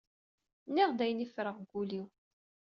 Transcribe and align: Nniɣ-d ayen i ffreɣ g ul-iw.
Nniɣ-d 0.67 0.99
ayen 1.03 1.23
i 1.25 1.27
ffreɣ 1.31 1.57
g 1.69 1.71
ul-iw. 1.81 2.05